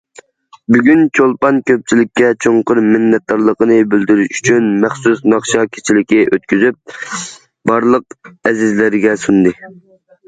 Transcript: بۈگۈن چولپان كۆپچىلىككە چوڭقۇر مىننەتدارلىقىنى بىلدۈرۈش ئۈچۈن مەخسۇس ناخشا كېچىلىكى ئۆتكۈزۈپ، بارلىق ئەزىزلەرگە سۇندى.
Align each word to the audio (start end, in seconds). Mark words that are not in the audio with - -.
بۈگۈن 0.75 1.01
چولپان 1.17 1.59
كۆپچىلىككە 1.71 2.29
چوڭقۇر 2.45 2.81
مىننەتدارلىقىنى 2.85 3.77
بىلدۈرۈش 3.91 4.39
ئۈچۈن 4.39 4.71
مەخسۇس 4.87 5.23
ناخشا 5.35 5.67
كېچىلىكى 5.77 6.25
ئۆتكۈزۈپ، 6.33 6.99
بارلىق 7.73 8.21
ئەزىزلەرگە 8.33 9.17
سۇندى. 9.27 9.57